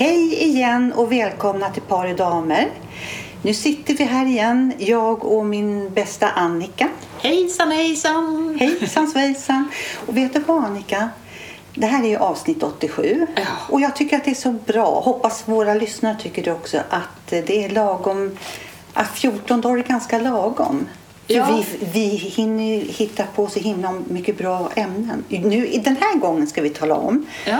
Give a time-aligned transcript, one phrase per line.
[0.00, 2.68] Hej igen och välkomna till Par i damer.
[3.42, 6.88] Nu sitter vi här igen, jag och min bästa Annika.
[7.22, 8.56] Hejsan hejsan!
[8.60, 9.68] Hejsan svejsan!
[10.06, 11.08] Och vet du vad Annika?
[11.74, 13.42] Det här är ju avsnitt 87 Ja.
[13.68, 17.26] och jag tycker att det är så bra, hoppas våra lyssnare tycker det också, att
[17.28, 18.36] det är lagom,
[18.92, 20.86] att 14 dagar är ganska lagom.
[21.26, 21.62] För Ja.
[21.80, 25.24] vi, vi hinner hitta på så himla mycket bra ämnen.
[25.28, 27.58] Nu, den här gången ska vi tala om Ja.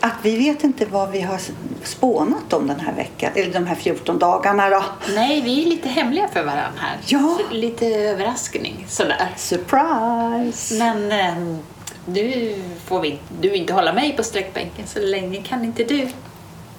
[0.00, 1.40] Att vi vet inte vad vi har
[1.82, 4.84] spånat om den här veckan, eller de här 14 dagarna då.
[5.14, 6.98] Nej, vi är lite hemliga för varandra här.
[7.06, 7.38] Ja.
[7.50, 9.28] Lite överraskning sådär.
[9.36, 10.74] Surprise!
[10.78, 11.58] Men eh,
[12.06, 16.08] du får vi, du inte hålla mig på sträckbänken så länge kan inte du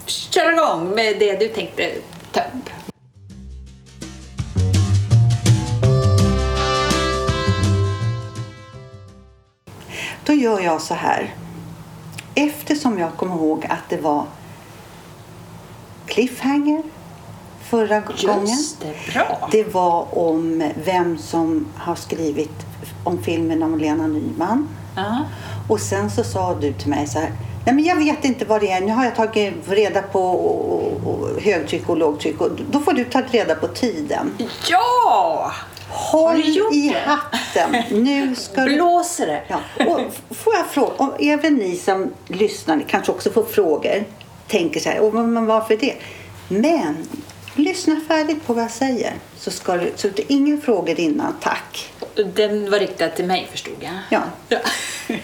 [0.06, 1.90] köra igång med det du tänkte
[2.32, 2.70] ta upp.
[10.24, 11.34] Då gör jag så här.
[12.34, 14.24] Eftersom jag kommer ihåg att det var
[16.06, 16.82] cliffhanger
[17.62, 18.46] förra gången.
[18.46, 19.48] Just det, bra!
[19.52, 22.66] Det var om vem som har skrivit
[23.04, 24.68] om filmen om Lena Nyman.
[24.96, 25.18] Ja.
[25.68, 27.30] Och sen så sa du till mig så här.
[27.66, 28.80] Nej men jag vet inte vad det är.
[28.80, 32.40] Nu har jag tagit reda på och, och, och högtryck och lågtryck.
[32.40, 34.30] Och då får du ta reda på tiden.
[34.70, 35.52] ja!
[36.12, 36.40] Håll
[36.72, 37.82] i hatten.
[37.90, 38.74] Nu ska du...
[38.74, 39.42] Blåser det?
[39.48, 39.60] Ja.
[39.86, 40.00] Och
[40.36, 44.04] får jag fråga, om även ni som lyssnar kanske också får frågor.
[44.48, 45.94] Tänker så här, "Åh, men varför det?
[46.48, 46.96] Men
[47.54, 49.12] lyssna färdigt på vad jag säger.
[49.38, 51.92] Så, ska du, så det är inga frågor innan, tack.
[52.34, 53.92] Den var riktad till mig förstod jag.
[54.10, 54.58] Ja, ja.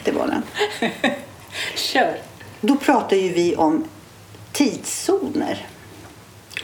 [0.05, 0.42] det var den.
[1.75, 2.16] Kör!
[2.61, 3.84] Då pratar ju vi om
[4.53, 5.66] tidszoner.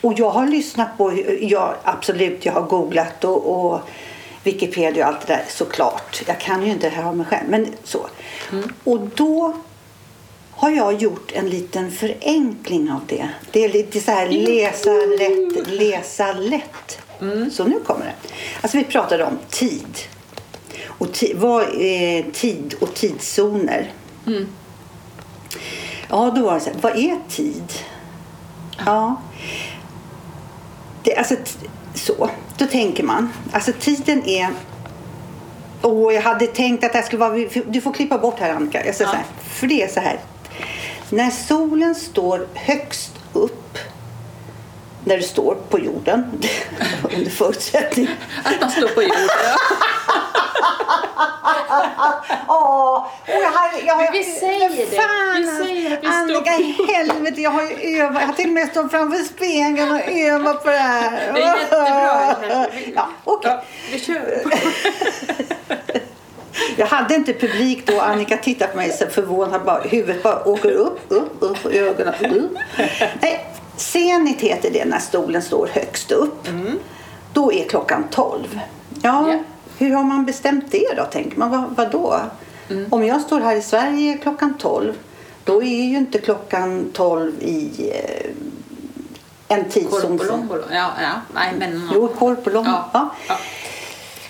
[0.00, 3.80] Och jag har lyssnat på, ja absolut, jag har googlat och, och
[4.44, 6.22] Wikipedia och allt det där såklart.
[6.26, 8.06] Jag kan ju inte det här av mig själv, men så.
[8.84, 9.52] Och då
[10.50, 13.28] har jag gjort en liten förenkling av det.
[13.52, 16.98] Det är lite så här läsa lätt, läsa lätt.
[17.52, 18.12] Så nu kommer det.
[18.60, 19.98] Alltså vi pratade om tid.
[20.86, 23.92] Och ti- vad är tid och tidszoner?
[26.08, 27.72] Ja, då var det så här, vad är tid?
[28.86, 29.20] Ja.
[31.02, 31.34] Det, alltså,
[31.94, 32.30] så.
[32.64, 34.48] Då tänker man, alltså tiden är...
[35.82, 37.62] Åh, jag hade tänkt att det här skulle vara...
[37.66, 38.86] Du får klippa bort här, Annika.
[38.86, 39.18] Jag säger Ja.
[39.54, 40.20] för det är så här.
[41.10, 43.78] När solen står högst upp,
[45.04, 46.42] när du står på jorden,
[47.16, 48.08] under förutsättning
[48.44, 49.28] Att man står på jorden.
[52.48, 54.96] Åh, och jag har, jag har, vi säger det.
[54.96, 58.20] Fan, Vi säger att vi står Annika, på- helvete, jag har ju övat.
[58.22, 61.32] Jag har till och med stått framför spegeln och övat på det här.
[61.34, 62.66] Det är jättebra.
[62.94, 63.50] Ja, okej.
[63.50, 63.62] Ja,
[63.92, 64.42] vi kör.
[66.76, 68.00] Jag hade inte publik då.
[68.00, 69.62] Annika tittade på mig så förvånad.
[69.64, 72.52] Bara, huvudet bara åker upp, upp, upp och ögonen upp.
[73.20, 76.48] Nej, zenit heter det när stolen står högst upp.
[77.32, 78.60] Då är klockan 12.
[79.02, 79.38] Ja, Ja.
[79.78, 81.04] Hur har man bestämt det då?
[81.04, 81.50] Tänker man.
[81.50, 82.20] Vad, vad då?
[82.90, 84.92] Om jag står här i Sverige klockan 12.
[85.44, 90.18] Då är ju inte klockan 12 i eh, en tidszon.
[90.18, 90.62] Korpolombolo.
[90.72, 91.12] Ja, ja.
[91.34, 91.90] Nej, men...
[91.94, 92.64] Jo, Korpolom.
[92.66, 92.90] Ja.
[92.92, 93.10] Ja.
[93.28, 93.36] Ja.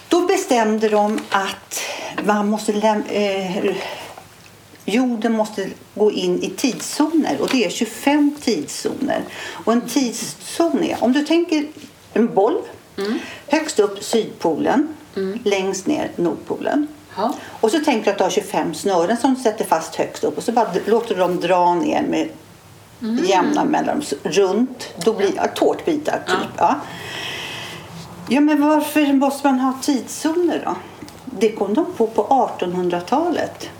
[0.08, 1.80] Då bestämde de att
[2.24, 3.74] man måste läm- eh,
[4.84, 9.22] jorden måste gå in i tidszoner och det är 25 tidszoner.
[9.64, 11.66] Och en tidszon är, om du tänker
[12.12, 12.62] en boll,
[13.48, 14.88] högst upp Sydpolen,
[15.44, 16.86] längst ner Nordpolen.
[17.16, 17.34] Ja.
[17.60, 20.42] Och så tänker du att du har 25 snören som sätter fast högst upp och
[20.42, 22.28] så bara låter du dem dra ner med
[23.26, 24.94] jämna mellanrum runt.
[25.04, 26.50] Då blir ja, tårtbitar typ.
[26.56, 26.80] Ja.
[28.28, 30.76] Ja, men varför måste man ha tidszoner då?
[31.24, 32.22] Det kom de på på
[32.58, 33.70] 1800-talet.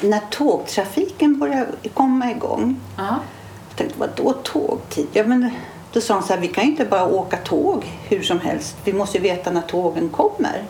[0.00, 2.80] När tågtrafiken började komma igång.
[2.96, 3.18] Ja.
[3.68, 5.06] Jag tänkte, vadå tågtid?
[5.12, 5.50] Ja, men
[5.92, 8.76] då sa de så här, vi kan ju inte bara åka tåg hur som helst.
[8.84, 10.64] Vi måste ju veta när tågen kommer.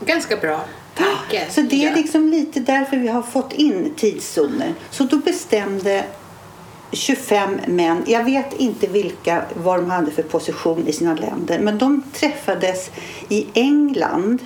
[0.00, 0.60] Ganska bra
[0.94, 1.50] tanke.
[1.50, 4.74] Så det är liksom lite därför vi har fått in tidszoner.
[4.90, 6.04] Så då bestämde
[6.92, 11.78] 25 män, jag vet inte vilka, vad de hade för position i sina länder, men
[11.78, 12.90] de träffades
[13.28, 14.38] i England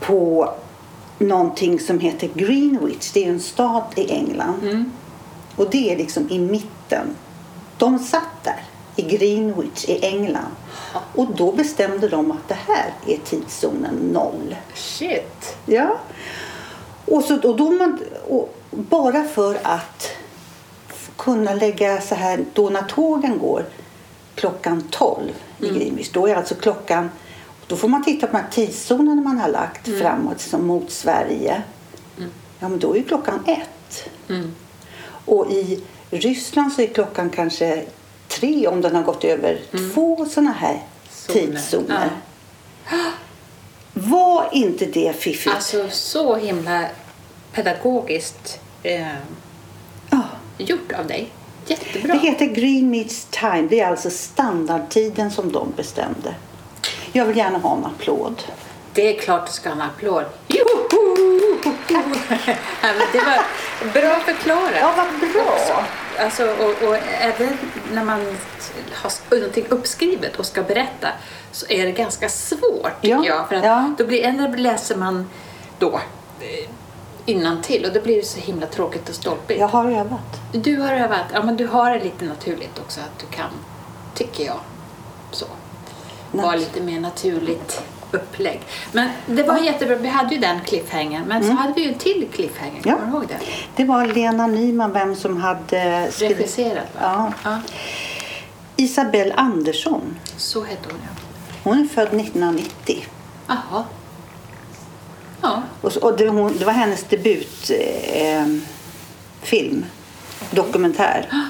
[0.00, 0.54] på
[1.18, 3.10] någonting som heter Greenwich.
[3.12, 4.60] Det är en stad i England.
[5.56, 7.16] Och det är liksom i mitten.
[7.78, 8.62] De satt där
[8.96, 10.50] i Greenwich i England.
[11.14, 14.56] Och då bestämde de att det här är tidszonen noll.
[14.74, 15.56] Shit.
[15.66, 15.98] Ja.
[17.06, 17.98] Och, så, och då man,
[18.28, 20.08] och bara för att
[21.16, 23.64] kunna lägga så här då när tågen går
[24.34, 26.10] klockan 12 i Greenwich.
[26.10, 27.10] Då är alltså klockan
[27.66, 31.62] då får man titta på de tidszonerna man har lagt framåt som mot Sverige.
[32.58, 34.08] Ja, men då är klockan ett.
[34.28, 34.54] Mm.
[35.24, 37.84] Och i Ryssland så är klockan kanske
[38.34, 39.60] tre om den har gått över
[39.94, 41.40] två sådana här Zoner.
[41.40, 42.10] tidszoner.
[43.92, 45.54] Var inte det fiffigt?
[45.54, 46.84] Alltså så himla
[47.52, 49.06] pedagogiskt eh,
[50.10, 50.22] ja.
[50.58, 51.28] gjort av dig.
[51.66, 52.14] Jättebra.
[52.14, 53.66] Det heter Greenwich time.
[53.70, 56.34] Det är alltså standardtiden som de bestämde.
[57.12, 58.42] Jag vill gärna ha en applåd.
[58.92, 60.24] Det är klart du ska ha en applåd.
[60.48, 61.04] Joho!
[62.82, 63.42] ja, det var
[63.92, 64.74] bra förklarat.
[64.80, 65.42] Ja, vad bra.
[65.42, 65.84] Också.
[66.18, 67.58] Alltså, och, och även
[67.92, 68.36] när man
[68.92, 71.08] har någonting uppskrivet och ska berätta
[71.52, 73.48] så är det ganska svårt tycker Ja, jag.
[73.48, 73.94] För att ja.
[73.98, 75.30] då blir, ändå läser man
[75.78, 76.00] då
[77.26, 79.60] innan till och då blir det så himla tråkigt och stolpigt.
[79.60, 80.40] Jag har övat.
[80.52, 83.50] Du har övat, ja men du har det lite naturligt också att du kan,
[84.14, 84.60] tycker jag.
[85.30, 85.46] Så.
[86.32, 87.82] Vara Nat- lite mer naturligt
[88.12, 88.60] upplägg.
[88.92, 91.98] Men det var jättebra, vi hade ju den cliffhangern men så hade vi ju en
[91.98, 92.92] till cliffhanger, Ja.
[92.96, 93.38] kommer du ihåg det?
[93.76, 96.38] Det var Lena Nyman, vem som hade skrivit.
[96.38, 96.88] Regisserat?
[97.00, 97.32] Ja.
[97.44, 97.58] ja.
[98.76, 100.16] Isabelle Andersson.
[100.36, 101.08] Så hette hon ja.
[101.62, 103.04] Hon är född 1990.
[103.46, 103.84] Jaha.
[105.40, 108.58] Ja, Och, så- och det, hon, det var hennes debutfilm.
[109.50, 109.84] Eh.
[110.50, 111.28] Dokumentär.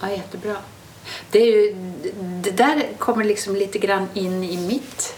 [0.00, 0.56] ja jättebra.
[1.30, 1.74] Det, är ju,
[2.42, 5.15] det där kommer liksom lite grann in i mitt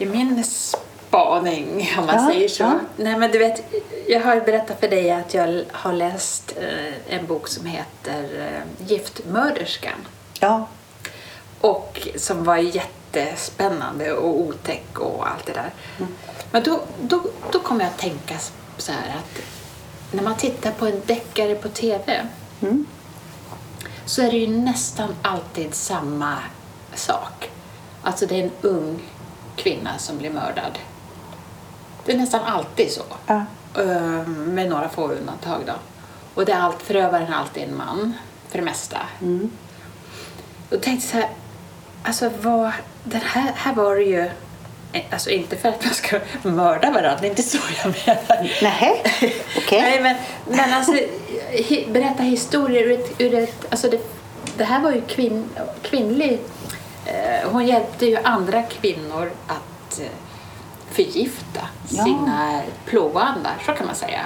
[0.00, 2.62] i min spaning om man Ja, säger så.
[2.62, 2.78] ja.
[2.96, 3.72] Nej men du vet,
[4.08, 8.86] jag har berättat för dig att jag har läst eh, en bok som heter eh,
[8.88, 10.06] Giftmörderskan.
[10.40, 10.66] Ja.
[11.60, 15.70] Och som var jättespännande och otäck och allt det där.
[16.50, 18.34] Men då, då, då kommer jag att tänka
[18.76, 19.42] så här att
[20.12, 22.26] när man tittar på en deckare på TV
[22.62, 22.86] Mm.
[24.06, 26.36] så är det ju nästan alltid samma
[26.94, 27.50] sak.
[28.02, 29.02] Alltså det är en ung
[29.56, 30.78] kvinna som blir mördad.
[32.04, 33.02] Det är nästan alltid så.
[33.26, 33.44] Ja.
[33.78, 35.72] Eh, Med några få undantag då.
[36.34, 38.14] Och det är allt, förövaren är alltid en man,
[38.48, 38.98] för det mesta.
[39.20, 39.50] Mm.
[40.70, 41.28] Och tänkte så här,
[42.02, 42.72] alltså vad,
[43.04, 44.30] den här, här var det ju,
[44.92, 48.50] eh, alltså inte för att man ska mörda varandra, det är inte så jag menar.
[48.62, 49.02] Nej,
[49.56, 49.80] okej.
[49.82, 50.16] Nej, men,
[50.58, 50.92] men alltså
[51.88, 54.00] berätta historier ur ett, ur ett alltså det,
[54.56, 55.48] det här var ju kvinn,
[55.82, 56.40] kvinnlig,
[57.44, 60.06] hon hjälpte ju andra kvinnor att eh,
[60.90, 62.04] förgifta Ja.
[62.04, 64.20] sina plågoandar, så kan man säga.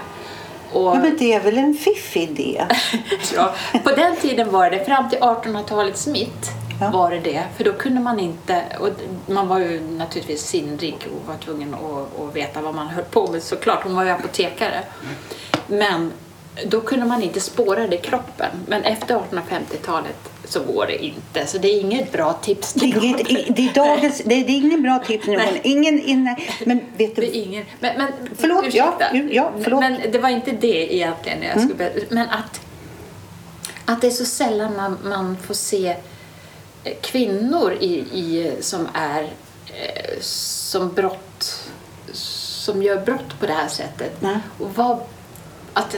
[0.72, 2.64] Och, Ja, men det är väl en fiffig idé?
[3.34, 3.54] ja,
[3.84, 6.50] på den tiden var det, fram till 1800-talets mitt,
[6.80, 6.90] Ja.
[6.90, 7.42] var det det.
[7.56, 8.88] För då kunde man inte, och
[9.26, 13.26] man var ju naturligtvis sinnrik och var tvungen att, att veta vad man höll på
[13.32, 13.84] med såklart.
[13.84, 14.82] Hon var ju apotekare.
[15.66, 16.12] Men
[16.66, 18.50] då kunde man inte spåra det i kroppen.
[18.66, 21.46] Men efter 1850-talet så går det inte.
[21.46, 24.44] Så det är inget bra tips Det till är, inget, det är, dagens, det är,
[24.44, 25.36] det är ingen bra tips nu.
[25.36, 25.60] Nej.
[25.64, 28.98] Ingen inne, men vet Det du, ingen, men, men, Förlåt, ja,
[29.30, 29.80] ja, förlåt.
[29.80, 31.68] Men det var inte det egentligen jag Mm.
[31.68, 31.90] skulle.
[32.08, 32.60] Men att,
[33.84, 35.96] att det är så sällan man, man får se
[36.84, 41.70] eh, kvinnor i, i, som är eh, som brott
[42.12, 44.12] som gör brott på det här sättet.
[44.20, 44.38] Nej.
[44.58, 45.00] Och vad,
[45.72, 45.96] att,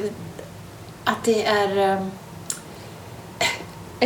[1.05, 1.99] att det är...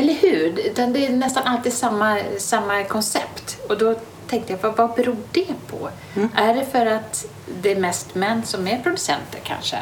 [0.01, 0.59] Eller hur?
[0.59, 3.59] Utan Det är nästan alltid samma, samma koncept.
[3.69, 3.95] Och då
[4.29, 5.91] tänkte jag, vad, vad beror det på?
[6.35, 7.27] Är det för att
[7.63, 9.79] det är mest män som är producenter kanske?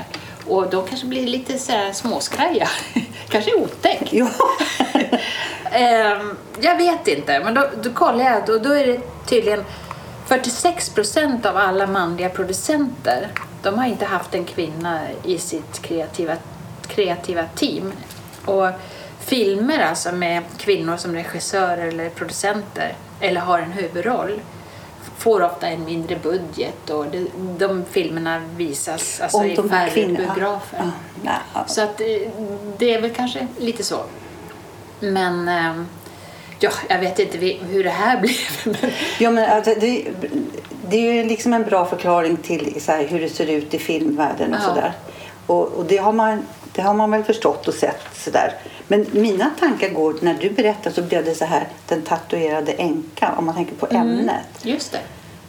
[0.46, 2.68] Och de kanske blir lite så här småskraja.
[3.28, 4.12] kanske otäckt.
[4.12, 4.30] ja,
[5.70, 9.64] Ehm, jag vet inte, men då, då kollar jag och då är det tydligen
[10.26, 13.28] 46 procent av alla manliga producenter
[13.62, 16.34] de har inte haft en kvinna i sitt kreativa,
[16.86, 17.92] kreativa team.
[18.44, 18.68] Och
[19.28, 24.40] filmer alltså med kvinnor som regissörer eller producenter eller har en huvudroll
[25.18, 27.26] får ofta en mindre budget och det,
[27.58, 30.90] de filmerna visas alltså i de färre biografer.
[31.24, 31.64] Ja, ja.
[31.66, 32.06] Så att eh,
[32.78, 33.98] det är väl kanske lite så.
[35.00, 35.82] Men eh,
[36.58, 37.38] ja, jag vet inte
[37.70, 38.76] hur det här blev.
[39.18, 40.04] Ja, men alltså, det,
[40.88, 44.54] det är ju liksom en bra förklaring till här, hur det ser ut i filmvärlden
[44.54, 44.92] och sådär.
[45.46, 48.54] Och, och det, har man, det har man väl förstått och sett sådär.
[48.88, 53.34] Men mina tankar går, när du berättar så blev det så här, den tatuerade änkan,
[53.38, 54.46] om man tänker på ämnet.
[54.62, 55.00] just det.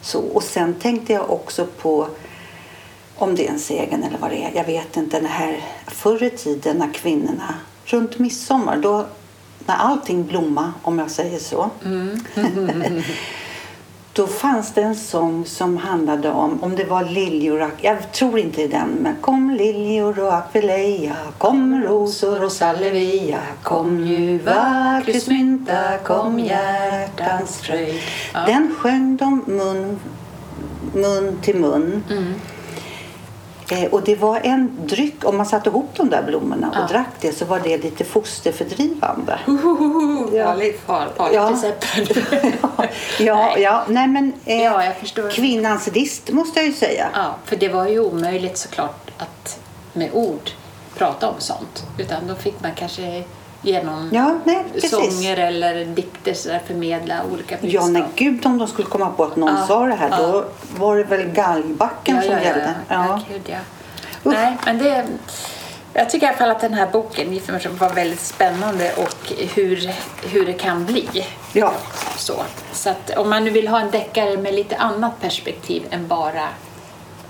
[0.02, 2.08] Så, och sen tänkte jag också på
[3.16, 4.50] om det är en sägen eller vad det är.
[4.54, 5.20] Jag vet inte.
[5.20, 7.54] Den här förr i tiden när kvinnorna
[7.84, 9.06] runt midsommar då
[9.66, 11.70] när allting blomma om jag säger så.
[14.12, 18.38] då fanns det en sång som handlade om om det var liljor och, jag tror
[18.38, 26.38] inte den men kom liljor och akvileja kom rosor och salvia kom ljuva kryssmynta kom
[26.38, 27.94] hjärtans fröjd
[28.34, 28.40] Ja.
[28.46, 29.98] den sjöng de mun,
[30.94, 32.02] mun till mun.
[32.10, 32.16] Eh,
[33.90, 36.86] och det var en dryck, om man satte ihop de där blommorna och Ja.
[36.86, 39.38] drack det så var det lite fosterfördrivande.
[40.44, 41.50] Farligt, farligt Ja.
[41.50, 41.86] recept.
[43.20, 44.82] ja, ja, nej men eh, Ja,
[45.32, 47.08] kvinnans list måste jag ju säga.
[47.14, 49.58] Ja, för det var ju omöjligt såklart att
[49.92, 50.50] med ord
[50.98, 51.84] prata om sånt.
[51.98, 53.24] Utan då fick man kanske
[53.62, 57.90] genom Ja, nej, sånger eller dikter så där förmedla olika Ja, budskap.
[57.90, 60.08] nej gud om de skulle komma på att någon Ja, sa det här.
[60.10, 60.16] ja.
[60.26, 60.44] Då
[60.78, 62.74] var det väl galgbacken ja, som ja, ja, gällde.
[62.88, 63.04] ja.
[63.08, 63.20] ja.
[63.28, 63.58] Gud, ja.
[64.22, 65.06] Nej, men det...
[65.92, 69.32] Jag tycker i alla fall att den här boken Gift med var väldigt spännande och
[69.54, 69.90] hur,
[70.22, 71.26] hur det kan bli.
[71.52, 71.72] Ja.
[72.16, 72.34] Så,
[72.72, 76.48] så att om man nu vill ha en deckare med lite annat perspektiv än bara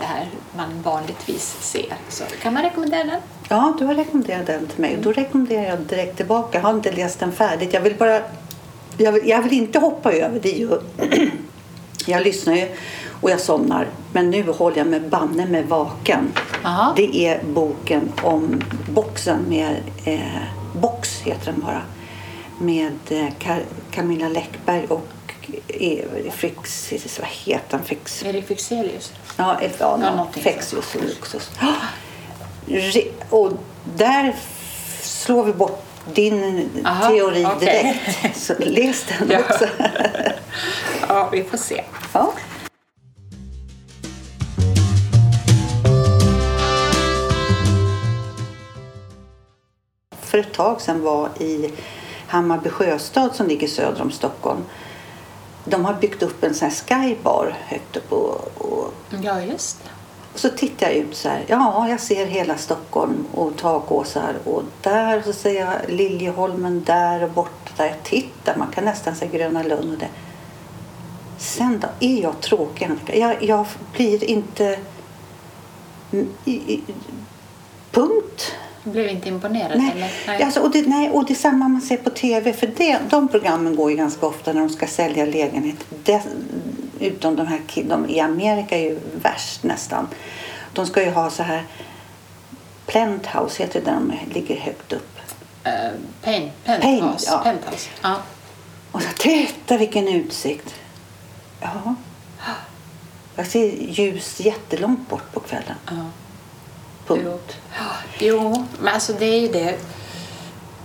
[0.00, 0.26] det här
[0.56, 3.20] man vanligtvis ser så kan man rekommendera den.
[3.48, 4.98] Ja, du har rekommenderat den till mig.
[5.02, 6.58] Då rekommenderar jag direkt tillbaka.
[6.58, 7.72] Jag har inte läst den färdigt.
[7.72, 8.20] Jag vill bara...
[8.96, 10.40] Jag vill, jag vill inte hoppa över.
[10.40, 10.68] Det ju,
[12.06, 12.68] jag lyssnar ju
[13.20, 13.86] och jag somnar.
[14.12, 16.32] Men nu håller jag mig banne med vaken.
[16.62, 16.92] Jaha.
[16.96, 19.76] Det är boken om boxen med...
[20.04, 20.42] Eh,
[20.80, 21.82] box heter den bara.
[22.58, 23.28] Med eh,
[23.90, 25.08] Camilla Läckberg och
[25.80, 26.92] eh, Frix...
[27.18, 27.84] Vad heter han?
[27.84, 29.12] Frix, Erik Fexelius.
[29.36, 31.50] Ja, ett, ja, Ja, no, Fexius och Luxus.
[33.30, 33.52] Och
[33.96, 34.36] där
[35.02, 35.84] slår vi bort
[36.14, 38.00] din Aha, teori okej.
[38.12, 38.36] direkt.
[38.40, 39.66] Så läs den också.
[41.08, 41.84] Ja, vi får se.
[42.12, 42.32] Ja.
[50.20, 51.70] För ett tag sedan var i
[52.26, 54.60] Hammarby sjöstad som ligger söder om Stockholm.
[55.70, 60.38] De har byggt upp en sån skybar högt upp och, och Ja, just det.
[60.38, 61.44] så tittar jag ut så här.
[61.46, 67.30] Ja, jag ser hela Stockholm och takåsar och där så ser jag Liljeholmen där och
[67.30, 67.86] borta där.
[67.86, 70.08] Jag tittar, man kan nästan se Gröna Lund och det.
[71.38, 73.16] Sen då, är jag tråkig Annika?
[73.16, 74.78] Jag, jag blir inte...
[76.44, 76.82] I, i,
[77.90, 78.52] punkt.
[78.84, 79.78] Blev inte imponerad?
[79.78, 79.92] Nej.
[79.96, 80.12] Eller?
[80.26, 80.42] Nej.
[80.42, 82.52] Alltså, och, det, nej, och det är samma man ser på tv.
[82.52, 85.76] För det, de programmen går ju ganska ofta när de ska sälja lägenhet.
[86.04, 86.22] Det,
[87.00, 90.08] utom de här de i Amerika är ju värst nästan.
[90.72, 91.64] De ska ju ha så här
[92.86, 95.18] penthouse heter det där de ligger högt upp.
[95.64, 95.72] Eh,
[96.22, 97.00] paint, penthouse.
[97.00, 97.38] Paint, ja.
[97.38, 97.90] penthouse.
[98.02, 98.16] Ja.
[98.92, 100.74] Och så titta vilken utsikt.
[101.60, 101.94] Ja.
[103.36, 105.76] Jag ser ljus jättelångt bort på kvällen.
[105.86, 106.04] Ja.
[107.16, 107.56] Punkt.
[108.18, 109.78] Jo, men alltså det är ju det.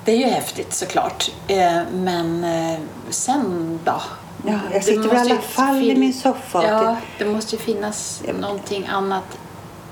[0.06, 1.32] Det är ju häftigt såklart.
[1.48, 2.80] Eh, Men eh,
[3.10, 4.02] sen då?
[4.48, 6.64] Ja, jag sitter i alla fall i min soffa.
[6.68, 9.38] Ja, det måste ju finnas någonting annat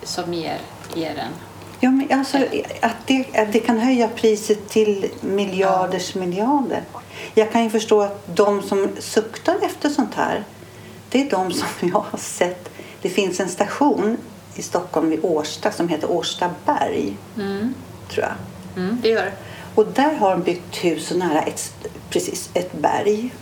[0.03, 0.57] som ger,
[0.93, 1.33] ger en.
[1.79, 2.37] Ja, men alltså,
[2.81, 6.83] att, det, att det kan höja priset till miljarders miljarder.
[7.33, 10.43] Jag kan ju förstå att de som suktar efter sånt här,
[11.09, 12.69] det är de som jag har sett.
[13.01, 14.17] Det finns en station
[14.55, 17.73] i Stockholm vid Årsta som heter Årstaberg, Mm.
[18.09, 18.33] tror jag.
[18.83, 19.31] Mm, det gör det.
[19.75, 21.73] Och där har de byggt hus så nära ett,
[22.09, 23.33] precis, ett berg.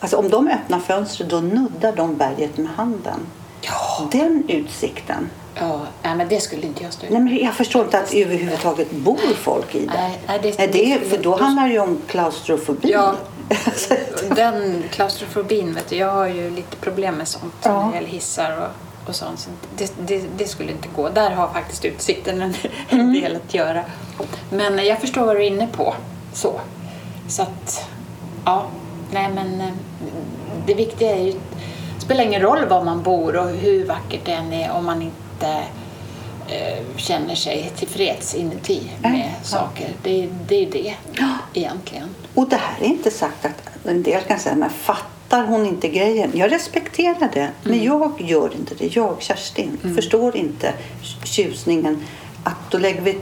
[0.00, 3.20] Alltså om de öppnar fönstret då nuddar de berget med handen.
[3.60, 4.08] Ja.
[4.12, 5.30] Den utsikten.
[5.54, 8.14] Ja, nej, men det skulle inte jag stå ut Nej, men jag förstår inte att
[8.14, 9.92] överhuvudtaget bor folk i det.
[9.94, 12.90] Nej, nej, det- Nej, det för då handlar det ju om klaustrofobi.
[12.92, 13.14] Ja.
[14.36, 17.80] Den klaustrofobin, vet du, jag har ju lite problem med sånt Ja.
[17.84, 18.68] när det gäller hissar och,
[19.08, 19.40] och sånt.
[19.40, 21.08] Så det, det, det skulle inte gå.
[21.08, 22.54] Där har faktiskt utsikten en,
[22.90, 23.12] Mm.
[23.12, 23.84] del att göra.
[24.50, 25.94] Men jag förstår vad du är inne på.
[26.32, 26.60] Så,
[27.28, 27.88] så att,
[28.44, 28.66] ja,
[29.10, 29.68] nej men eh,
[30.66, 34.32] det viktiga är ju, det spelar ingen roll var man bor och hur vackert det
[34.32, 35.62] än är om man inte
[36.48, 39.44] eh, känner sig tillfreds inuti med Nej, ja.
[39.48, 39.88] saker.
[40.02, 40.94] Det, det är ju det
[41.54, 42.08] egentligen.
[42.34, 44.70] Och det här är inte sagt att en del kan säga, men
[45.28, 46.30] fattar hon inte grejen?
[46.34, 47.84] Jag respekterar det, men Mm.
[47.86, 48.96] jag gör inte det.
[48.96, 50.72] Jag, Kerstin, förstår inte
[51.24, 52.04] tjusningen
[52.44, 53.18] att då lägger vi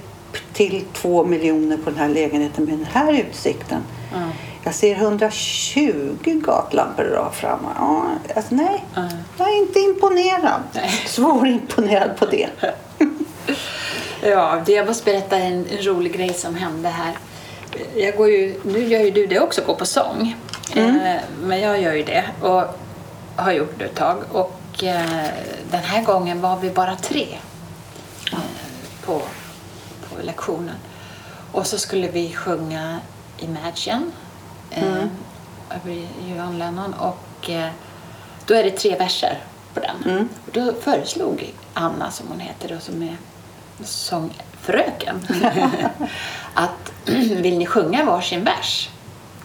[0.52, 3.82] till två miljoner på den här lägenheten med den här utsikten.
[4.16, 4.28] Mm.
[4.64, 7.58] Jag ser 120 gatlampor rakt fram.
[8.37, 9.08] Alltså, nej, Mm.
[9.38, 10.62] jag är inte imponerad.
[10.73, 10.90] Nej.
[11.06, 12.49] Svår imponerad på det.
[14.23, 17.12] Ja, det- jag måste berätta en, en rolig grej som hände här.
[17.96, 20.37] Jag går ju, nu gör ju du det också, går på sång.
[20.73, 22.62] Eh, men jag gör ju det och
[23.37, 24.16] har gjort det ett tag.
[24.33, 25.28] Och eh,
[25.71, 27.38] den här gången var vi bara tre
[28.33, 28.38] eh,
[29.04, 29.23] på,
[30.09, 30.76] på lektionen.
[31.52, 33.00] Och så skulle vi sjunga
[33.38, 34.12] Imagine
[34.71, 35.06] eh,
[35.71, 36.94] över Johan Lennon.
[36.94, 37.50] Och
[38.47, 39.40] då är det tre verser
[39.75, 40.28] på den.
[40.47, 43.16] Och då föreslog Anna, som hon heter, då, som är
[43.85, 45.26] sångfröken,
[46.54, 48.90] att vill ni sjunga varsin vers?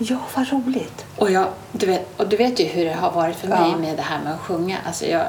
[0.01, 1.06] Ja, vad roligt.
[1.18, 3.77] Och, jag, du vet, och du vet ju hur det har varit för mig Ja.
[3.77, 4.77] med det här med att sjunga.
[4.86, 5.25] Alltså jag,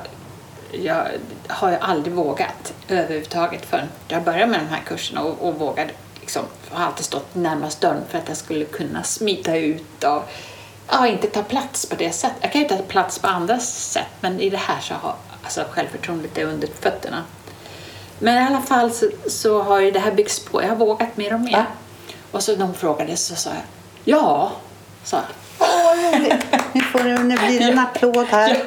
[0.72, 1.06] jag
[1.48, 2.72] har ju aldrig vågat.
[2.88, 7.34] överhuvudtaget förrän jag började med de här kurserna och, och vågade liksom, har alltid stått
[7.34, 10.30] närmast dörren för att jag skulle kunna smita ut och
[10.88, 12.36] ja, inte ta plats på det sättet.
[12.40, 15.64] Jag kan ju ta plats på andra sätt men i det här så har alltså,
[15.70, 17.24] självförtroendet är under fötterna.
[18.18, 20.62] Men i alla fall så, så har ju det här byggts på.
[20.62, 21.52] Jag har vågat mer och mer.
[21.52, 21.64] Ja.
[22.30, 23.62] Och så hon frågade så sa jag
[24.04, 24.52] ja,
[25.04, 25.26] sa jag.
[26.72, 28.62] Nu, får du, nu blir det en applåd här.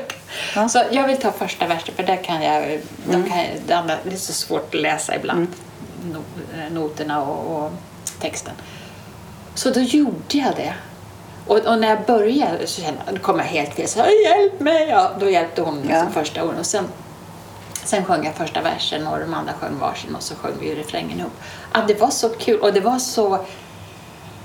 [0.56, 0.70] Ja.
[0.70, 3.96] Så jag vill ta första versen för där kan jag, då kan jag det, andra,
[4.04, 5.48] det är så svårt att läsa ibland,
[6.06, 7.72] no- noterna och, och
[8.20, 8.54] texten.
[9.56, 10.74] Så då gjorde jag det.
[11.48, 13.88] Och, och när jag började så kände jag, kom jag helt fel.
[13.88, 14.88] Så hjälp mig!
[14.90, 16.06] Ja, då hjälpte hon liksom Ja.
[16.13, 16.60] första orden.
[16.60, 16.88] Och sen,
[17.84, 21.20] sen sjöng jag första versen och de andra sjöng varsin och så sjöng vi refrängen
[21.20, 21.34] ihop.
[21.74, 23.46] Ja, det var så kul och det var så...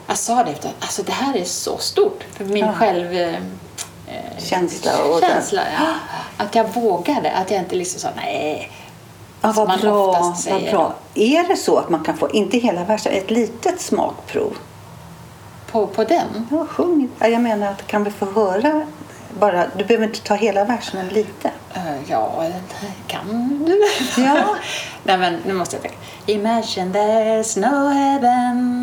[0.09, 2.25] Jag sa det efter alltså det här är så stort.
[2.33, 2.73] För min Ja.
[2.73, 3.13] själv...
[3.13, 5.87] eh, eh, Känsla känsla, ja.
[6.37, 8.71] Att jag vågade, att jag inte liksom sa nej.
[9.41, 10.95] Ja, vad man bra, vad bra.
[11.15, 14.57] Är det så att man kan få, inte hela versen, ett litet smakprov?
[15.71, 16.47] På, på den?
[16.51, 17.09] Ja, sjung.
[17.19, 18.87] Ja, jag menar att kan vi få höra
[19.41, 21.51] bara, du behöver inte ta hela versen, men lite.
[21.75, 22.45] Eh, ja,
[23.07, 23.81] kan du?
[24.23, 24.45] Ja.
[25.03, 25.97] nej men nu måste jag tänka.
[26.27, 28.78] Imagine there's no heaven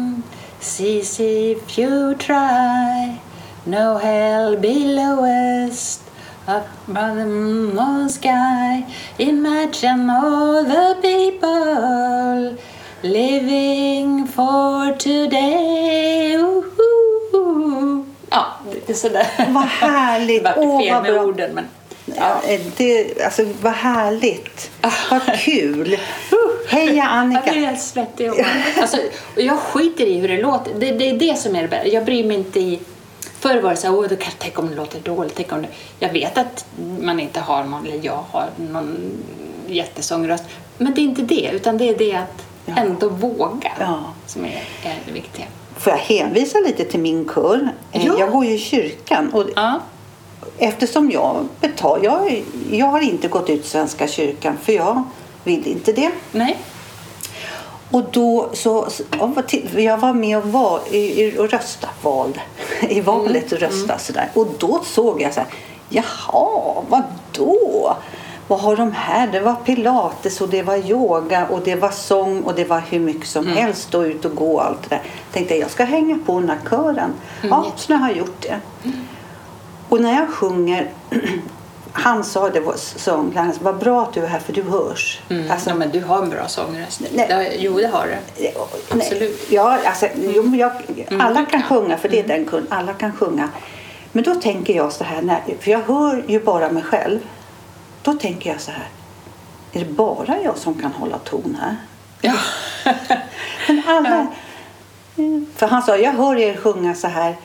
[0.65, 3.19] Seas if you try
[3.67, 5.99] No hell below us
[6.47, 8.83] Up by the moon sky
[9.19, 12.57] Imagine all the people
[13.03, 18.05] Living for today Ooh.
[18.29, 18.45] Ja,
[18.87, 19.27] är sådär.
[19.49, 20.43] Vad härligt.
[20.43, 21.23] Det vart fel vad med bra.
[21.23, 21.65] orden men
[22.05, 22.41] Ja.
[22.77, 24.71] Det, alltså, vad härligt.
[25.11, 25.97] Vad kul.
[26.69, 27.51] Heja Jag Annika.
[27.51, 28.29] blir helt svettig.
[28.81, 28.97] Alltså,
[29.35, 30.73] och jag skiter i hur det låter.
[30.79, 31.87] Det, det är det som är det bästa.
[31.87, 32.79] Jag bryr mig inte i...
[33.39, 35.33] Förr var det så här, kan, tänk om det låter dåligt.
[35.35, 35.67] Tänk om det...
[35.99, 36.65] Jag vet att
[37.01, 38.97] man inte har någon, eller jag har någon
[39.67, 40.43] jättesångröst.
[40.77, 42.73] Men det är inte det, utan det är det att Ja.
[42.77, 43.99] ändå våga Ja.
[44.27, 45.45] som är, är det viktiga.
[45.77, 47.69] Får jag hänvisa lite till min kör?
[47.91, 48.15] Eh, Ja.
[48.19, 49.29] Jag går ju i kyrkan.
[49.33, 49.79] Och Ja.
[50.57, 55.03] Eftersom jag betal, jag, jag har inte gått ut Svenska kyrkan för jag
[55.43, 56.11] vill inte det.
[56.31, 56.57] Nej.
[57.91, 58.87] Och då så,
[59.75, 62.39] jag var med och, i, och rösta, valde
[62.89, 64.29] i valet och rösta sådär.
[64.33, 65.49] Och då såg jag så här,
[65.89, 67.97] jaha, vad då?
[68.47, 69.27] Vad har de här?
[69.27, 72.99] Det var pilates och det var yoga och det var sång och det var hur
[72.99, 73.81] mycket som helst.
[73.81, 75.01] Stå ut och gå och allt det där.
[75.33, 77.13] Tänkte jag, ska hänga på den här kören.
[77.41, 78.59] Ja, så nu har jag gjort det.
[79.89, 80.89] Och när jag sjunger,
[81.91, 85.21] han sa det, var sångläraren, vad bra att du är här för du hörs.
[85.29, 85.51] Mm.
[85.51, 87.01] Alltså, ja, men du har en bra sångröst.
[87.13, 87.57] Nej.
[87.59, 88.47] Jo, det har du.
[88.89, 89.47] Absolut.
[89.49, 90.71] Ja, alltså, jo, jag,
[91.19, 91.63] alla du kan kan.
[91.63, 93.49] sjunga, för det är den kun, alla kan sjunga.
[94.11, 97.19] Men då tänker jag så här, när, för jag hör ju bara mig själv.
[98.01, 98.87] Då tänker jag så här,
[99.71, 101.75] är det bara jag som kan hålla ton här?
[102.21, 102.33] Ja.
[103.67, 104.27] Men alla...
[105.17, 105.45] Mm.
[105.55, 107.35] För han sa, jag hör er sjunga så här,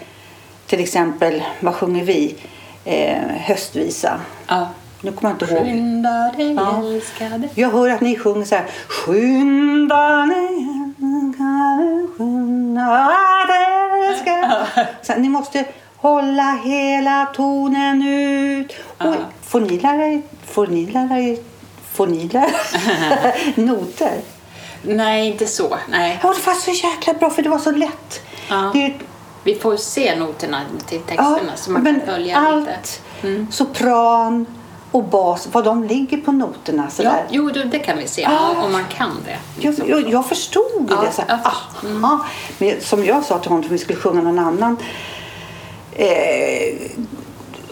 [0.70, 2.35] till exempel, vad sjunger vi?
[2.85, 4.20] Eh, höstvisa.
[4.48, 4.68] ja.
[5.02, 5.64] Nu kommer jag inte ihåg.
[5.64, 6.78] Skynda dig, Ja.
[6.85, 7.48] älskade.
[7.54, 8.64] Jag hör att ni sjunger så här.
[8.88, 10.66] Skynda dig,
[12.18, 13.11] skynda
[13.48, 14.87] dig.
[15.02, 15.64] Så här, ni måste
[15.96, 18.72] hålla hela tonen ut.
[19.00, 21.37] Oj, får ni lära er, får ni lära er,
[21.92, 22.44] får ni lära
[23.24, 24.20] er noter?
[24.83, 25.76] Nej, inte så.
[25.88, 26.18] Nej.
[26.22, 28.20] Ja, det var så jäkla bra för det var så lätt.
[28.48, 28.70] Ja.
[28.74, 28.92] Det,
[29.44, 32.68] Vi får se noterna till texterna så man kan följa allt,
[33.22, 33.46] lite.
[33.53, 34.46] sopran
[34.90, 38.64] och bas, vad de ligger på noterna Ja, jo, det, kan vi se Ah.
[38.64, 39.37] om man kan det.
[39.66, 41.12] Jag, jag, jag förstod Ja, det.
[41.12, 41.50] Så här, ja.
[42.03, 42.24] aha.
[42.59, 44.76] Men som jag sa till honom att vi skulle sjunga någon annan
[45.92, 46.90] eh,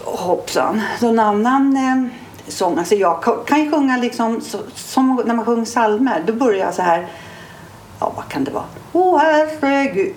[0.05, 2.05] hoppsan, någon annan eh,
[2.53, 2.79] sång.
[2.79, 6.23] Alltså jag kan, ju sjunga liksom så, som när man sjunger psalmer.
[6.27, 7.07] Då börjar jag så här.
[8.01, 8.65] Ja, vad kan det vara?
[8.93, 10.15] Åh herregud,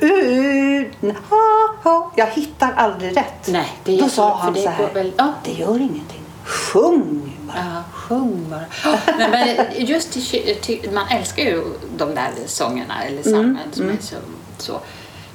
[0.00, 2.12] u, u, u, u, ha, ha.
[2.16, 3.48] Jag hittar aldrig rätt.
[3.48, 4.90] Nej, det är Då sa han det så här.
[4.94, 5.32] väl- ja.
[5.44, 6.20] Det gör ingenting.
[6.44, 7.56] Sjung bara.
[7.56, 8.94] Ja, sjung bara.
[9.18, 11.64] Nej, men just ky- ty, man älskar ju
[11.96, 14.16] de där sångerna eller psalmen som är så,
[14.58, 14.80] så.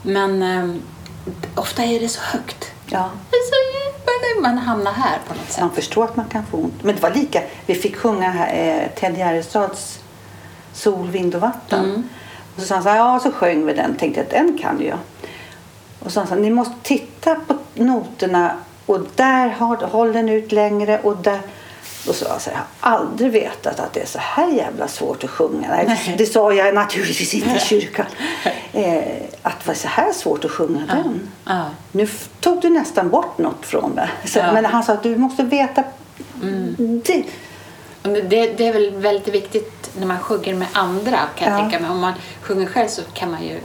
[0.04, 0.82] Men ehm,
[1.56, 2.72] ofta är det så högt.
[2.88, 3.10] Ja.
[4.42, 5.62] Man hamnar här på något sätt.
[5.62, 6.84] Man förstår att man kan få ont.
[6.84, 7.42] Men det var lika.
[7.66, 10.00] Vi fick sjunga här, eh, Ted Gärdestads
[10.74, 11.86] Sol, vind och vatten.
[11.86, 12.10] Mm.
[12.58, 13.96] Så sa han så här, ja så sjöng vi den.
[13.96, 14.98] Tänkte att den kan jag.
[16.00, 18.52] Och så sa han ni måste titta på noterna
[18.86, 21.40] och där har, håll den ut längre och där.
[22.08, 22.40] Och så jag här,
[22.82, 25.68] jag har aldrig vetat att det är så här jävla svårt att sjunga.
[25.70, 28.06] Nej, det sa jag naturligtvis inte i kyrkan.
[28.74, 31.32] Eh, att det var så här svårt att sjunga den.
[31.46, 31.66] Ja.
[31.92, 32.08] Nu
[32.40, 34.10] tog du nästan bort något från mig.
[34.26, 34.52] Så, Ja.
[34.54, 35.84] Men han sa att du måste veta.
[37.06, 37.26] Det, Och
[38.14, 41.62] Det, det är väl väldigt viktigt när man sjunger med andra kan jag Ja.
[41.62, 41.90] tänka mig.
[41.92, 43.60] Om man sjunger själv så kan man ju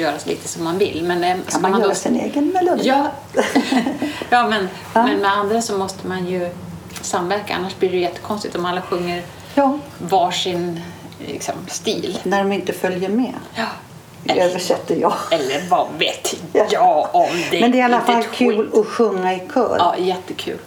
[0.00, 1.04] göra lite som man vill.
[1.04, 2.88] Men eh, Kan man då- göra sin egen melodi?
[2.88, 3.06] Ja,
[4.30, 5.02] ja men, Ja.
[5.06, 6.50] men med andra så måste man ju
[7.02, 7.54] samverka.
[7.54, 9.22] Annars blir det jättekonstigt om alla sjunger
[9.54, 10.80] Ja, varsin
[11.26, 12.18] liksom, stil.
[12.22, 13.34] när de inte följer med.
[13.54, 13.64] Ja.
[14.34, 15.12] Översätter jag.
[15.30, 16.66] Eller vad vet Ja.
[16.70, 17.60] jag om det?
[17.60, 18.74] Men det är i alla fall kul skit.
[18.78, 19.76] att sjunga i kör.
[19.78, 20.58] Ja, jättekul.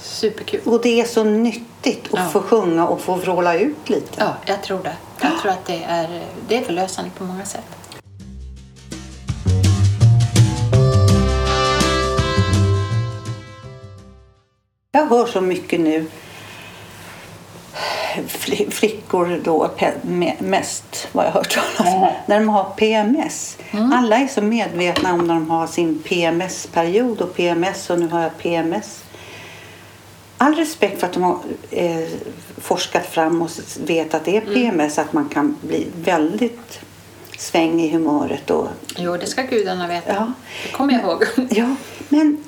[0.00, 0.60] Superkul.
[0.64, 2.28] Och det är så nyttigt att Ja.
[2.28, 4.12] få sjunga och få vråla ut lite.
[4.18, 4.96] Ja, jag tror det.
[5.22, 7.64] Jag tror att det är, det är förlösande på många sätt.
[14.92, 16.06] Jag hör så mycket nu
[18.28, 19.70] fli- flickor då
[20.38, 23.58] mest vad jag hört talas om, när de har PMS.
[23.92, 28.22] Alla är så medvetna om när de har sin PMS-period och PMS och nu har
[28.22, 29.02] jag PMS.
[30.38, 31.38] All respekt för att de har
[31.70, 32.08] eh,
[32.58, 33.50] forskat fram och
[33.86, 36.80] vet att det är PMS, att man kan bli väldigt
[37.38, 40.14] sväng i humöret och Jo, det ska gudarna veta.
[40.14, 40.32] Ja.
[40.62, 41.24] Det kommer jag ihåg.
[41.50, 41.74] Ja,
[42.08, 42.44] men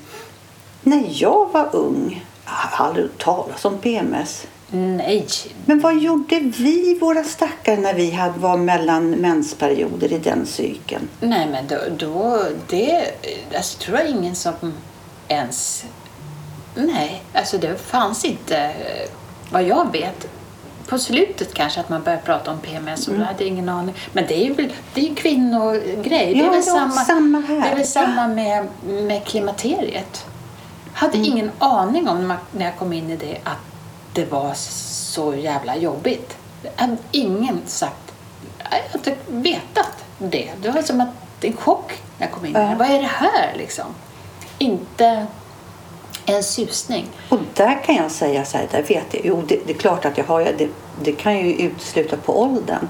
[0.83, 4.46] när jag var ung, jag har aldrig talas om PMS.
[4.70, 5.27] Nej,
[5.64, 11.09] Men vad gjorde vi, våra stackare, när vi hade, var mellan mensperioder i den cykeln?
[11.20, 13.05] nej men då, då det,
[13.57, 14.55] alltså, tror jag ingen som
[15.29, 15.85] ens,
[16.75, 18.73] nej, alltså det fanns inte,
[19.51, 20.29] vad jag vet,
[20.89, 23.27] på slutet kanske att man började prata om PMS och Mm.
[23.27, 23.95] hade jag ingen aning.
[24.13, 26.35] Men det är ju det är kvinnogrej.
[26.35, 27.61] det är väl samma, samma här.
[27.61, 30.27] Det är väl samma med, med klimakteriet.
[30.93, 31.33] Hade Mm.
[31.33, 33.59] ingen aning om när, jag kom in i det att
[34.13, 36.37] det var så jävla jobbigt.
[36.63, 38.13] Det hade ingen sagt.
[38.59, 40.51] Jag har inte vetat det.
[40.63, 41.09] Det var som att
[41.45, 42.75] en chock när jag kom in Ja.
[42.79, 43.87] Vad är det här liksom?
[44.59, 45.27] Inte
[46.29, 47.07] en susning.
[47.29, 50.05] Och där kan jag säga så här, där vet jag, jo det, det är klart
[50.05, 50.69] att jag har, det,
[51.03, 52.88] det kan ju utesluta på åldern.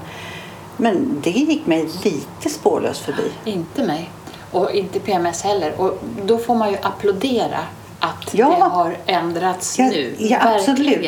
[0.77, 3.31] Men det gick mig lite spårlöst förbi.
[3.45, 4.09] Inte mig.
[4.51, 5.81] Och inte PMS heller.
[5.81, 7.59] Och då får man ju applådera
[7.99, 8.47] att Ja.
[8.49, 10.15] det har ändrats Ja, nu.
[10.17, 11.01] ja, absolut.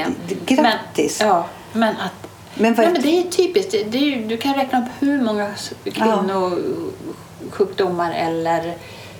[0.45, 1.19] Grattis.
[1.19, 2.27] Men, ja, men att...
[2.55, 3.71] Men Nej, men det är typiskt.
[3.71, 5.51] Det, är, ju- du kan räkna upp hur många
[5.93, 8.77] kvinnosjukdomar eller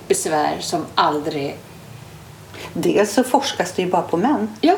[0.08, 1.56] besvär som aldrig...
[2.72, 4.56] Dels så forskas det ju bara på män.
[4.60, 4.76] Ja,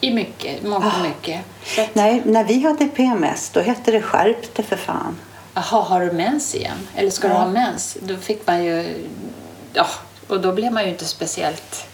[0.00, 0.62] i mycket.
[0.62, 1.02] Mångt och Ah.
[1.02, 1.40] mycket.
[1.78, 5.16] Att, Nej, när vi hade PMS då hette det skärp dig för fan.
[5.54, 6.88] Jaha, har du mens igen?
[6.96, 7.40] Eller ska du Ja.
[7.40, 7.96] ha mens?
[8.00, 9.04] Då fick man ju...
[9.72, 9.86] Ja,
[10.28, 11.86] och då blev man ju inte speciellt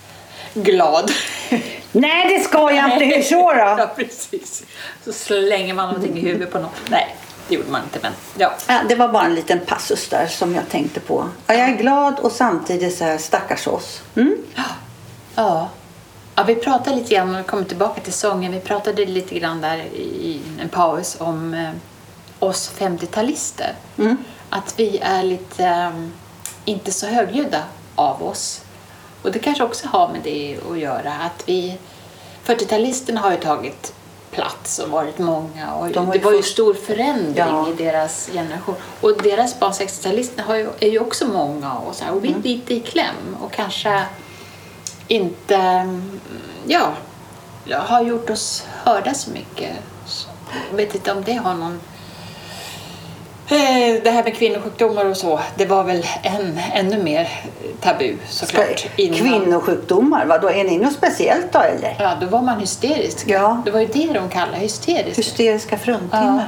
[0.55, 1.11] glad.
[1.93, 3.05] Nej, det ska jag inte.
[3.17, 3.87] Hur så Ja, då?
[4.05, 4.63] precis.
[5.05, 6.71] Så slänger man någonting i huvudet på någon.
[6.89, 7.17] Nej,
[7.49, 8.53] det gjorde man inte, men ja.
[8.69, 11.29] Ja, det var bara en liten passus där som jag tänkte på.
[11.47, 14.01] Ja, jag är glad och samtidigt så här stackars oss.
[14.17, 14.37] Mm?
[15.35, 15.69] Ja.
[16.35, 19.61] ja, vi pratade lite grann, om vi kommer tillbaka till sången, vi pratade lite grann
[19.61, 21.71] där i en paus om eh,
[22.39, 23.73] oss 50-talister.
[23.99, 24.17] Mm.
[24.51, 25.91] Att vi är lite, eh,
[26.65, 27.63] inte så högljudda
[27.95, 28.61] av oss.
[29.23, 31.13] Och det kanske också har med det att göra.
[31.15, 31.79] Att vi,
[32.47, 33.93] 40-talisterna har ju tagit
[34.31, 35.75] plats och varit många.
[35.75, 37.69] Och De var det var ju först- stor förändring Ja.
[37.69, 38.75] i deras generation.
[39.01, 42.33] Och deras barn 60-talisterna har ju, är ju också många och, så här, och vi
[42.33, 43.37] är lite i kläm.
[43.41, 44.03] Och kanske
[45.09, 45.89] inte
[46.67, 46.93] ja,
[47.79, 49.71] har gjort oss hörda så mycket.
[50.07, 50.29] Så
[50.71, 51.81] Jag vet inte om det har någon...
[53.49, 57.29] Eh, Det här med kvinnosjukdomar och så, det var väl en, ännu mer
[57.81, 58.87] tabu såklart.
[58.97, 59.19] innan.
[59.19, 61.97] Kvinnosjukdomar, vad då är ni något speciellt då eller?
[61.99, 63.25] Ja, då var man hysterisk.
[63.29, 63.63] Ja.
[63.65, 65.19] Det var ju det de kallade hysteriskt.
[65.19, 66.29] Hysteriska fruntimmer.
[66.33, 66.47] Alltså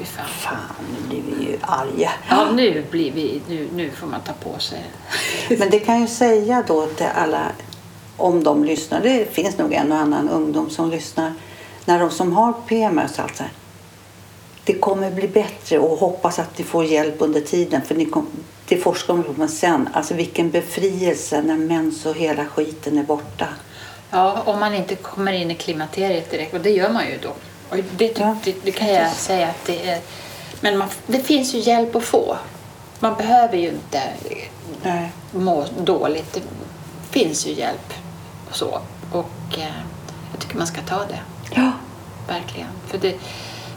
[0.00, 0.26] fy fan.
[0.28, 2.10] Fan, nu blir vi ju arga.
[2.28, 3.40] Ja, nu blir vi...
[3.48, 4.84] Nu, nu får man ta på sig.
[5.58, 7.46] Men det kan ju säga då till alla,
[8.16, 11.32] om de lyssnar, det finns nog en och annan ungdom som lyssnar,
[11.84, 13.44] när de som har PMS alltså,
[14.64, 18.26] det kommer bli bättre och hoppas att ni får hjälp under tiden för ni kom,
[18.68, 23.46] det forskar de på sen, alltså vilken befrielse när mens och hela skiten är borta.
[24.10, 26.54] Ja, om man inte kommer in i klimakteriet direkt.
[26.54, 27.32] Och det gör man ju då.
[27.70, 27.82] Och det,
[28.14, 30.00] det, det, det kan jag säga att det är...
[30.60, 32.36] Men man, det finns ju hjälp att få.
[33.00, 34.02] Man behöver ju inte
[34.82, 35.12] Nej.
[35.32, 36.32] må dåligt.
[36.32, 36.42] Det
[37.10, 37.94] finns ju hjälp
[38.50, 38.80] och så.
[39.12, 39.74] Och eh,
[40.32, 41.20] jag tycker man ska ta det.
[41.54, 41.72] Ja,
[42.28, 42.68] Verkligen.
[42.86, 43.14] För det,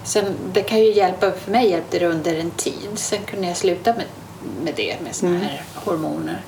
[0.03, 2.89] sen, det kan ju hjälpa, för mig hjälpte det under en tid.
[2.95, 4.05] Sen kunde jag sluta med,
[4.63, 5.41] med det, med såna Mm.
[5.47, 6.41] här hormoner.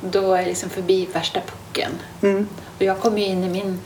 [0.00, 1.90] Då är jag liksom förbi värsta pucken.
[2.22, 2.48] mm.
[2.76, 3.80] Och jag kom ju in i min...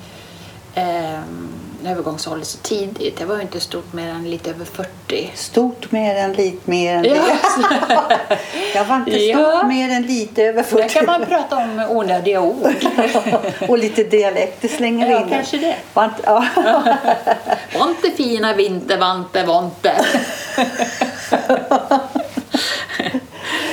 [0.74, 1.48] ehm,
[1.86, 3.20] övergångsålder så tidigt.
[3.20, 5.30] Jag var ju inte stort mer än lite över 40.
[5.34, 7.14] Stort mer än lite mer än Ja.
[7.14, 8.38] det.
[8.74, 9.62] Jag var inte stort Ja.
[9.66, 10.88] mer än lite över Där 40.
[10.88, 12.74] kan man prata om onödiga ord.
[13.68, 15.28] och lite dialekter slänger Ja, in.
[15.30, 15.76] kanske det.
[15.94, 16.44] Var inte, ja.
[17.78, 19.92] Vante fina vintervante vante.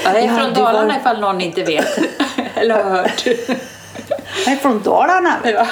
[0.05, 1.97] Är Ja, från du var- Dalarna ifall någon inte vet
[2.55, 3.25] eller har hört.
[4.45, 5.35] Jag är från Dalarna.
[5.43, 5.67] Ja.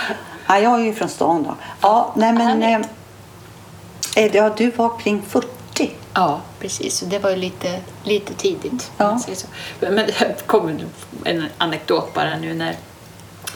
[0.47, 1.55] Ja, jag är ju från stan då.
[1.81, 2.63] Ja, nej men...
[4.15, 5.91] Eh, ja, du var kring 40.
[6.13, 6.99] Ja, precis.
[6.99, 8.91] Det var ju lite, lite tidigt.
[8.97, 9.19] Ja.
[9.79, 10.79] Men det kom
[11.23, 12.75] en anekdot bara nu när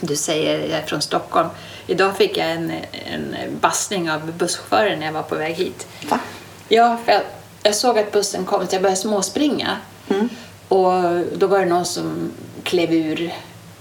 [0.00, 1.48] du säger jag är från Stockholm.
[1.86, 2.72] Idag fick jag en,
[3.12, 5.86] en bassning av busschauffören när jag var på väg hit.
[6.10, 6.18] Va?
[6.68, 7.22] Ja, för jag,
[7.62, 9.76] jag såg att bussen kom så jag började småspringa.
[10.68, 10.92] Och
[11.36, 13.32] då var det någon som klev ur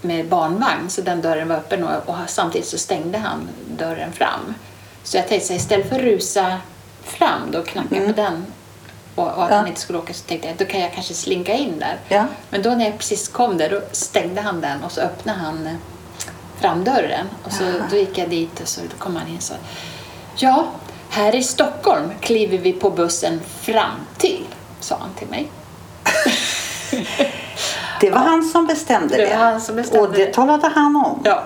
[0.02, 4.54] med barnvagn så den dörren var öppen och, och samtidigt så stängde han dörren fram.
[5.04, 6.58] Så jag tänkte så här, istället för att rusa
[7.04, 8.46] fram då och knacka på den
[9.16, 9.56] och, och att Ja.
[9.58, 11.98] han inte skulle åka så tänkte jag då kan jag kanske slinka in där.
[12.08, 12.26] Ja.
[12.50, 15.68] Men då när jag precis kom där då stängde han den och så öppnade han
[15.68, 15.74] eh,
[16.62, 19.54] framdörren och så, då gick jag dit och så då kom han in och sa
[20.36, 20.68] Ja,
[21.10, 24.46] här i Stockholm kliver vi på bussen fram till,
[24.80, 25.52] sa han till mig.
[28.02, 29.26] Det var han som bestämde det.
[29.26, 30.34] Det som bestämde Och det det.
[30.34, 31.22] talade han om.
[31.26, 31.44] Ja.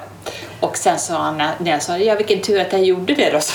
[0.60, 3.40] Och sen sa han, när jag sa ja vilken tur att jag gjorde det då.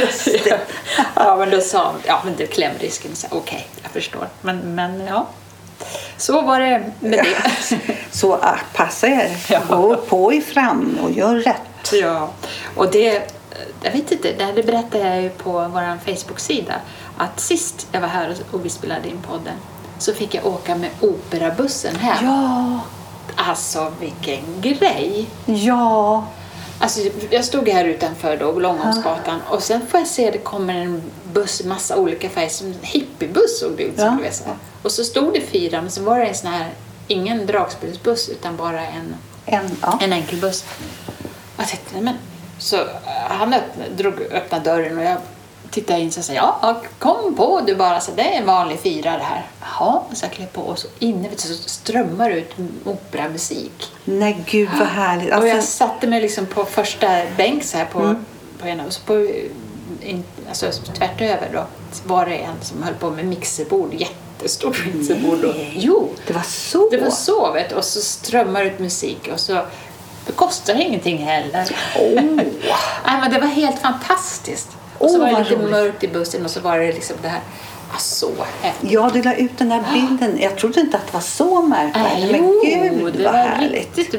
[0.00, 0.60] Just det.
[1.14, 3.10] ja, men då sa han, ja men det är klämrisken.
[3.30, 4.28] Okej, jag förstår.
[4.40, 5.26] Men, men ja,
[6.16, 7.36] så var det med det.
[8.10, 9.36] Så ah, passa er.
[9.48, 9.60] Ja.
[9.68, 11.92] Gå på i fram och gör rätt.
[11.92, 12.30] Ja,
[12.76, 13.32] och det,
[13.82, 16.74] jag vet inte, det det berättade jag ju på vår Facebook-sida.
[17.18, 19.54] Att sist jag var här och vi spelade in podden
[19.98, 22.26] så fick jag åka med operabussen hem.
[22.26, 22.80] Ja,
[23.36, 25.26] Alltså vilken grej!
[25.46, 26.26] ja.
[26.80, 31.02] Alltså, jag stod här utanför då, Långholmsgatan och sen får jag se det kommer en
[31.32, 34.20] buss, massa olika färger, som en hippiebuss såg det ut som.
[34.24, 34.32] Ja.
[34.32, 34.44] så.
[34.82, 36.66] Och så stod det fyra, men så var det en sån här,
[37.06, 39.14] ingen dragspelsbuss utan bara en,
[39.46, 39.98] En, ja.
[40.02, 40.64] en enkel buss.
[41.56, 42.14] Jag tänkte, men.
[42.58, 42.76] Så
[43.28, 45.16] han öppnade, drog, öppnade dörren och jag
[45.70, 49.10] tittade in och sa ja, kom på du bara, så det är en vanlig fyra
[49.12, 49.46] det här.
[49.60, 52.50] Jaha, så jag klev på och så inne vet du, så strömmar ut
[52.84, 53.92] operamusik.
[54.04, 55.34] Nej, gud vad härligt.
[55.34, 58.24] och jag Alltså, satte mig liksom på första bänk så här på, Mm.
[58.60, 59.26] på ena och så på,
[60.02, 61.66] in, alltså tvärt över då
[62.06, 65.38] var det en som höll på med mixerbord, jättestort mixerbord.
[65.56, 65.72] Nej.
[65.76, 66.88] jo, det var så.
[66.90, 67.74] det var så vet du.
[67.76, 69.52] och så strömmar ut musik och så
[70.26, 71.76] det kostar ingenting heller.
[71.98, 72.22] Åh.
[73.06, 74.68] Nej, men det var helt fantastiskt.
[74.98, 75.70] Och så Åh, var det lite roligt.
[75.70, 77.40] mörkt i bussen och så var det liksom det här,
[77.98, 78.30] så
[78.62, 78.90] häftigt.
[78.90, 80.38] Ja, du la ut den där bilden.
[80.40, 82.32] Jag trodde inte att det var så märkvärdigt.
[82.32, 83.72] Men jo, gud det vad var härligt.
[83.98, 84.18] riktigt Det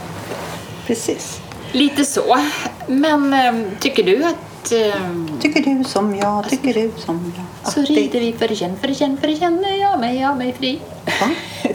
[0.87, 1.41] Precis.
[1.73, 2.39] Lite så.
[2.87, 4.73] Men eh, tycker du att...
[4.73, 4.95] Eh,
[5.41, 7.73] Tycker du som jag, tycker du som jag.
[7.73, 10.81] Så rider vi för igen, för igen, för igen är jag mig, jag mig fri.
[11.21, 11.31] Va?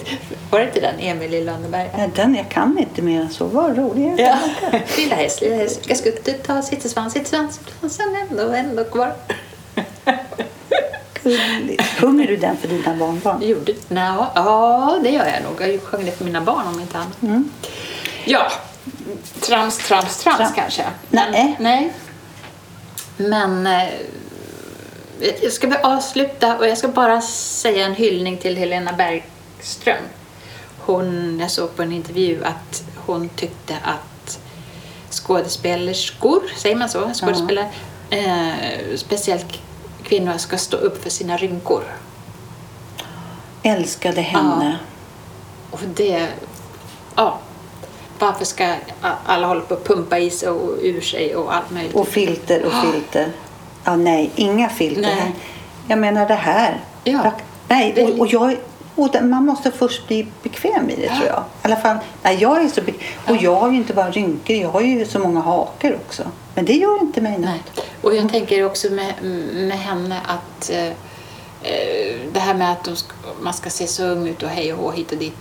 [0.49, 1.89] Var det inte den Emil i Lönneberga?
[1.97, 3.45] Ja, Den, jag kan inte mer än så.
[3.45, 4.37] Vad rolig Ja.
[4.97, 9.13] lilla häst, lilla häst, ska skuttet ta sitt svans, sitt svans, svansen ändå, ändå kvar.
[11.23, 11.83] Gulligt.
[11.99, 13.41] Sjunger du den för dina barnbarn?
[13.41, 15.73] Gjorde Nå, Ja, det gör jag nog.
[15.73, 17.21] Jag sjöng det för mina barn om inte annat.
[17.21, 17.49] Mm.
[18.25, 18.51] Ja,
[19.41, 20.55] trams, trams, trams Trams.
[20.55, 20.83] kanske.
[21.09, 21.55] Nej.
[21.59, 21.93] nej.
[23.17, 23.89] Men eh,
[25.41, 30.03] jag ska väl avsluta och jag ska bara säga en hyllning till Helena Bergström.
[30.79, 34.39] Hon, jag såg på en intervju att hon tyckte att
[35.09, 37.11] skådespelerskor, säger man så?
[37.13, 37.69] Skådespelare,
[38.09, 39.59] eh, speciellt
[40.03, 41.83] kvinnor ska stå upp för sina rynkor.
[43.63, 44.79] Älskade henne.
[45.71, 46.27] Och det...
[47.15, 47.39] Ja.
[48.19, 48.75] Varför ska
[49.25, 51.95] alla hålla på att pumpa i sig och ur sig och allt möjligt?
[51.95, 53.31] Och filter och filter.
[53.83, 55.35] Ja, nej, inga filter Nej.
[55.87, 56.79] Jag menar det här.
[57.03, 57.31] Ja.
[57.67, 58.57] Nej, och, och jag...
[58.95, 61.39] Och man måste först bli bekväm i det tror jag.
[61.39, 63.07] I alla fall, nej, jag är så bekväm.
[63.27, 66.23] Och jag har ju inte bara rynkor, jag har ju så många hakor också.
[66.55, 67.41] Men det gör inte mig något.
[67.75, 67.85] Nej.
[68.01, 69.13] Och jag tänker också med,
[69.53, 70.87] med henne att eh,
[71.61, 74.79] eh, det här med att ska, man ska se så ung ut och hej och
[74.79, 75.33] hå hit och dit.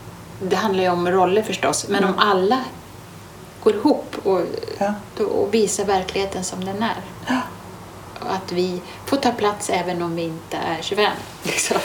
[0.42, 1.88] Det handlar ju om roller förstås.
[1.88, 2.58] Men om alla
[3.62, 4.40] går ihop och,
[4.78, 4.94] Ja.
[5.24, 6.96] och visar verkligheten som den är.
[7.28, 7.40] Ja.
[8.20, 11.12] Och att vi får ta plats även om vi inte är 25.
[11.42, 11.76] Liksom.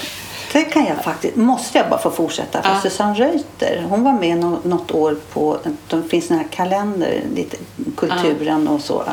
[0.54, 2.62] Det kan jag faktiskt, måste jag bara få fortsätta.
[2.62, 2.82] För Ja.
[2.82, 5.58] Susanne Reuter, hon var med nå- något år på,
[5.90, 7.58] det finns såna här kalender, lite
[7.98, 9.04] kulturen och så.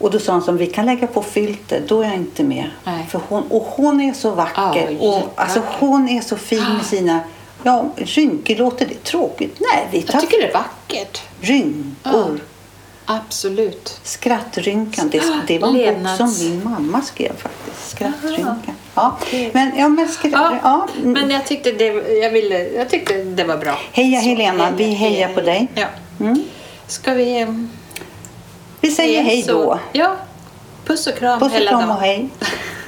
[0.00, 0.04] Ja.
[0.06, 2.70] Och då sa hon som vi kan lägga på filter, då är jag inte med.
[2.84, 3.06] Nej.
[3.10, 4.90] För hon, och hon är så vacker.
[5.00, 7.20] Ja, och, alltså, hon är så fin med sina,
[7.62, 9.56] ja rynkor, låter det tråkigt?
[9.60, 11.22] Nej, vi tar Jag tycker det är vackert.
[11.40, 12.40] rynkor.
[13.04, 14.00] Absolut.
[14.02, 17.90] Skrattrynkan, det, det var en Levnads- bok som min mamma skrev faktiskt.
[17.90, 18.56] Skrattrynkan.
[18.94, 19.16] Ja.
[19.52, 20.88] Men, ja, men, skra, Ja, ja.
[21.02, 21.84] men jag tyckte, det,
[22.22, 23.78] jag, ville, jag tyckte det var bra.
[23.92, 25.68] Heja Så, Helena, vi hejar på dig.
[25.74, 25.86] Ja.
[26.20, 26.42] Mm.
[26.86, 27.46] Ska vi...
[28.80, 29.78] Vi säger hej då.
[29.92, 30.16] Ja.
[30.84, 31.90] Puss och kram Puss och hela kram dagen.
[31.90, 32.28] och hej.